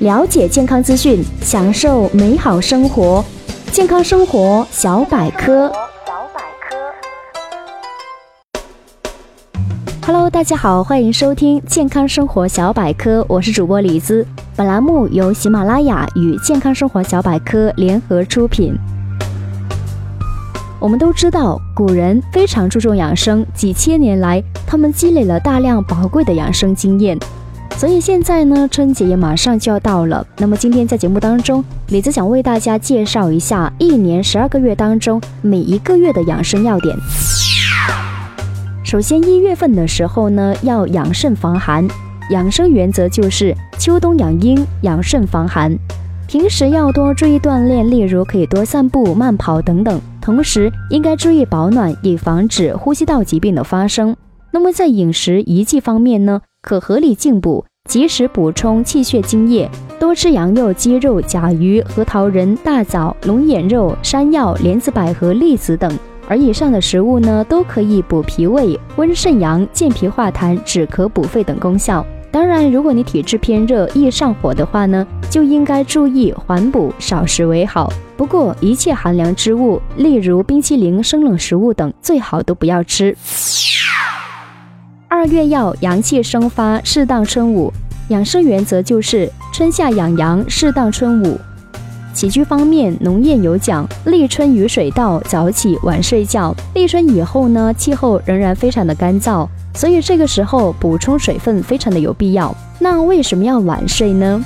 [0.00, 3.22] 了解健康资讯，享受美好生活。
[3.70, 5.70] 健康生活小百科。
[10.06, 14.26] Hello，大家好，欢迎收听健康生活小百科，我是主播李子。
[14.56, 18.74] 本栏目由喜马拉雅与健康生活小百科联合出品。
[20.78, 27.18] 我们都知道，古人非常注重养生，几千年来，他们积累了大量宝贵的养生经验。
[27.80, 30.22] 所以现在呢，春节也马上就要到了。
[30.36, 36.94] 那么今天在节目当中，李子想为大家介绍一下一年十二个月当中每一个月的养生要点。
[38.84, 41.88] 首先，一月份的时候呢，要养肾防寒。
[42.28, 45.74] 养生原则就是秋冬养阴，养肾防寒。
[46.28, 49.98] 平时要多注意锻炼，例如可以多散步、慢跑等等。
[50.20, 54.14] 同时，应该注意保暖，以防止呼吸道疾病的发生。
[54.50, 65.92] 那么，在饮食宜忌方面呢，可合理进补，及时补充气血津液，多吃羊肉、鸡肉、甲鱼、核桃仁、大枣、龙眼肉、山药、莲子、百合、栗子等。
[66.28, 72.06] 而以上的食物呢，都可以补脾胃、温肾阳、健脾化痰、止咳补肺等功效。
[72.30, 77.92] 当然，如果你体质偏热、易上火的话呢，就应该注意缓补，少食为好。
[78.16, 83.16] 不过，一切寒凉之物，例如冰淇淋、生冷食物等，最好都不要吃。
[85.12, 87.72] 二月要阳气生发，适当春捂。
[88.10, 91.36] 养生原则就是春夏养阳，适当春捂。
[92.14, 96.54] 起居方面，农谚有讲：立春雨水到，早起晚睡觉。
[96.74, 99.48] 立春以后呢，气候仍然非常的干燥。
[99.74, 102.54] 所以这个时候补充水分非常的有必要。
[102.78, 104.40] 那为什么要晚睡呢？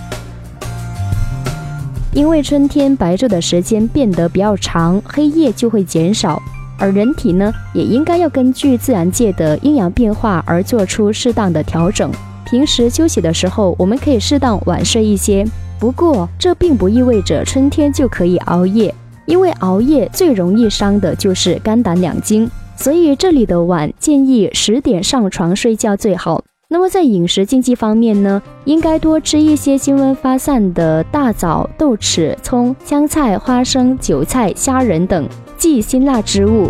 [2.15, 6.43] 因为春天白昼的时间变得比较长，黑夜就会减少，
[6.79, 12.11] 而人体呢也应该要根据自然界的阴阳变化而做出适当的调整。
[12.45, 15.45] 平时休息的时候，我们可以适当晚睡一些。
[15.81, 18.95] 不过这并不意味着春天就可以熬夜，
[19.27, 22.49] 因为熬夜最容易伤的就是肝胆两经。
[22.77, 26.43] 所以这里的晚建议十点上床睡觉最好。
[26.69, 35.29] 那么在饮食禁忌方面呢，应该多吃一些辛温发散的大枣、豆豉、葱、香菜、花生、韭菜、虾仁等
[35.65, 36.69] 忌辛辣之物。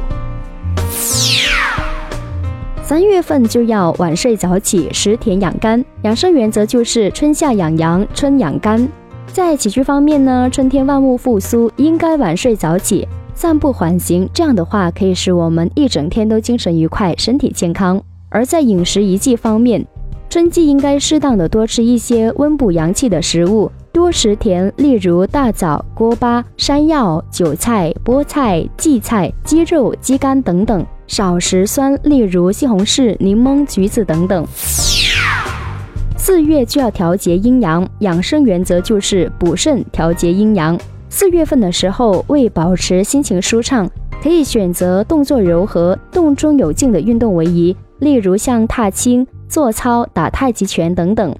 [2.80, 5.84] 三月份就要晚睡早起，食甜养肝。
[6.02, 8.88] 养生原则就是春夏养阳，春养肝。
[9.32, 13.08] 在起居方面呢，春天万物复苏，应该晚睡早起。
[13.34, 18.00] 散步缓行，这样的话可以使我们一整天都精神愉快、身体健康。
[18.28, 19.84] 而在饮食宜忌方面，
[20.30, 34.44] 春季应该适当的多吃一些温补阳气的食物，多食甜，例如大枣、锅巴、山药、韭菜、菠菜、荠菜、鸡肉、鸡肝等等；少食酸，例如西红柿、柠檬、橘子等等。
[36.16, 40.76] 四月就要调节阴阳，养生原则就是补肾、调节阴阳。
[41.08, 43.88] 四月份的时候，为保持心情舒畅，
[44.20, 51.32] 可以选择动作柔和、动中有静的运动为宜，例如像踏青、做操、打太极拳等等。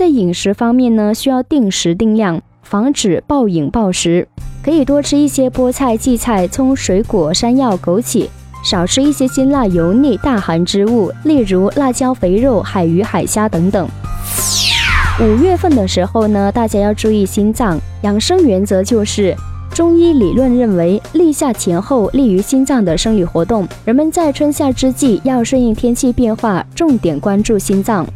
[0.00, 4.26] 在饮食方面呢，需要定时定量，防止暴饮暴食，
[4.64, 8.26] 可以多吃一些菠菜、荠菜、葱、水果、山药、枸杞，
[8.64, 13.86] 少吃一些辛辣油腻大寒之物，例如辣椒、肥肉、海鱼、海虾等等。
[15.20, 19.36] 五月份的时候呢，大家要注意心脏养生原则就是
[19.74, 23.68] 中医理论认为立夏前后利于心脏的生理活动。
[23.84, 28.06] 人们在春夏之际要顺应天气变化，重点关注心脏。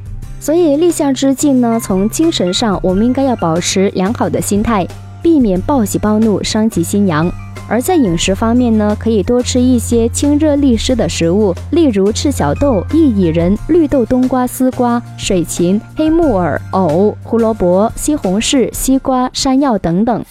[0.44, 4.86] 所以立夏之际呢，从精神上我们应该要保持良好的心态，
[5.22, 7.32] 避免暴喜暴怒伤及心阳。
[7.66, 20.22] 而在饮食方面呢，可以多吃一些清热利湿的食物，例如赤小豆、薏苡仁、绿豆、冬瓜、丝瓜、水芹、黑木耳、藕、胡萝卜、西红柿、西瓜、山药等等。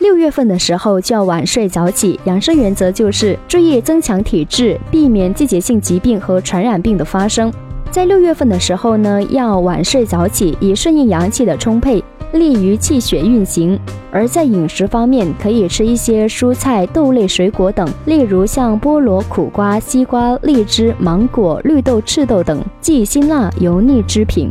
[0.00, 7.52] 六月份的时候就要晚睡早起，养生原则就是注意增强体质，避免季节性疾病和传染病的发生。
[7.94, 12.02] 在六月份的时候呢，要晚睡早起，以顺应阳气的充沛。
[12.32, 13.78] 利于气血运行，
[14.10, 24.50] 而在饮食方面，可以吃一些蔬菜、豆类、水果等，例如像菠萝、苦瓜、西瓜、荔枝、芒果、绿豆、赤豆等，忌辛辣油腻之品。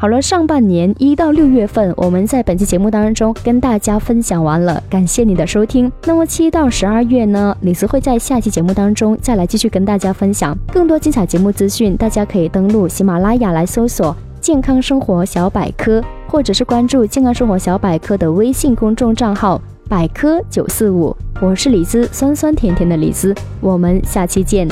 [0.00, 5.90] 好了，上半年一到六月份，我们在本期节目当中跟大家分享完了，感谢你的收听。
[6.06, 14.16] 那么七到十二月呢，李子会在下期节目当中再来继续跟大家分享更多精彩节目资讯，大家可以登录喜马拉雅来搜索。
[14.40, 19.60] 健康生活小百科，或者是关注健康生活小百科的微信公众账号
[19.90, 24.68] “百科九四五”，我是李子，酸酸甜甜的李子，我们下期见。